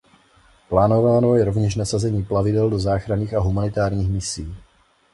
[0.69, 4.55] Plánováno je rovněž nasazení plavidel do záchranných a humanitárních misí.